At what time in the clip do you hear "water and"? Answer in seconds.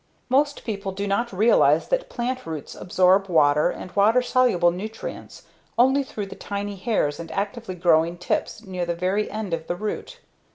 3.29-3.91